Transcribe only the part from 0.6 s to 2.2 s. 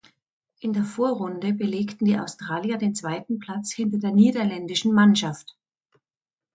In der Vorrunde belegten die